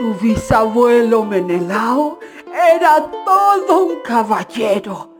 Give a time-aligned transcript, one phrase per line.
[0.00, 2.18] Tu bisabuelo Menelao
[2.72, 5.10] era todo un caballero.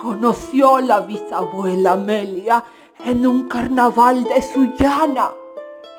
[0.00, 2.64] Conoció a la bisabuela Amelia
[3.04, 5.30] en un carnaval de Sullana.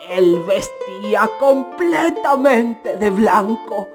[0.09, 3.89] Él vestía completamente de blanco,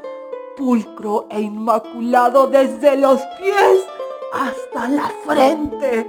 [0.56, 3.84] pulcro e inmaculado desde los pies
[4.32, 6.06] hasta la frente.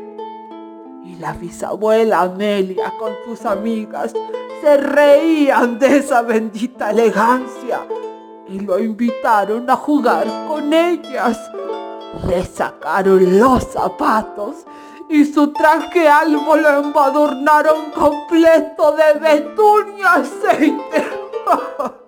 [1.06, 4.14] Y la bisabuela Amelia con sus amigas
[4.62, 7.80] se reían de esa bendita elegancia
[8.52, 11.40] y lo invitaron a jugar con ellas.
[12.28, 14.66] Le sacaron los zapatos
[15.10, 21.06] y su traje albo lo embadurnaron completo de betún y aceite.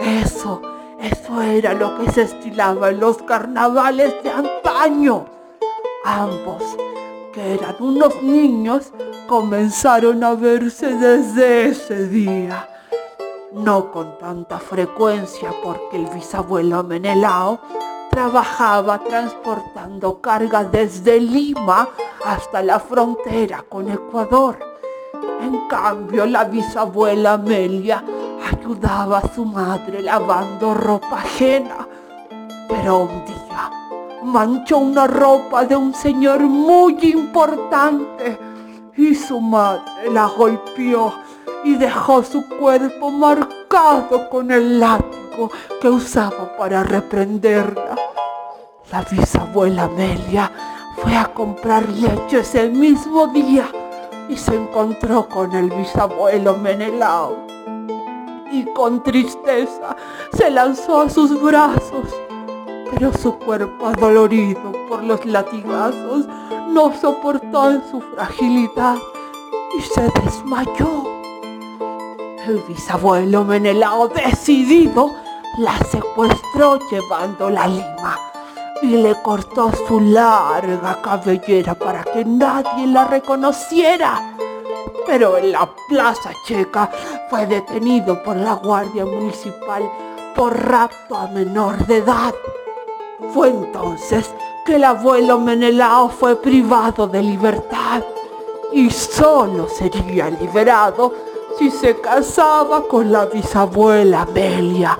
[0.00, 0.60] Eso,
[1.00, 5.24] eso era lo que se estilaba en los carnavales de antaño.
[6.04, 6.62] Ambos,
[7.32, 8.92] que eran unos niños,
[9.26, 12.68] comenzaron a verse desde ese día.
[13.52, 17.58] No con tanta frecuencia porque el bisabuelo Menelao
[18.10, 21.88] trabajaba transportando cargas desde Lima
[22.26, 24.58] hasta la frontera con Ecuador.
[25.40, 28.04] En cambio, la bisabuela Amelia
[28.52, 31.88] ayudaba a su madre lavando ropa ajena.
[32.68, 33.70] Pero un día
[34.24, 38.38] manchó una ropa de un señor muy importante
[38.94, 41.14] y su madre la golpeó
[41.68, 45.50] y dejó su cuerpo marcado con el látigo
[45.82, 47.94] que usaba para reprenderla.
[48.90, 50.50] La bisabuela Amelia
[50.96, 53.68] fue a comprar leche ese mismo día
[54.30, 57.36] y se encontró con el bisabuelo Menelao.
[58.50, 59.94] Y con tristeza
[60.32, 62.08] se lanzó a sus brazos,
[62.90, 66.26] pero su cuerpo adolorido por los latigazos
[66.70, 68.96] no soportó en su fragilidad
[69.78, 71.07] y se desmayó.
[72.48, 75.14] El bisabuelo Menelao, decidido,
[75.58, 78.18] la secuestró llevándola a Lima
[78.80, 84.34] y le cortó su larga cabellera para que nadie la reconociera.
[85.06, 86.90] Pero en la plaza checa
[87.28, 89.82] fue detenido por la Guardia Municipal
[90.34, 92.34] por rapto a menor de edad.
[93.34, 94.34] Fue entonces
[94.64, 98.02] que el abuelo Menelao fue privado de libertad
[98.72, 104.98] y solo sería liberado si se casaba con la bisabuela Amelia.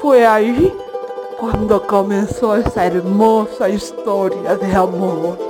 [0.00, 0.74] Fue ahí
[1.38, 5.47] cuando comenzó esa hermosa historia de amor.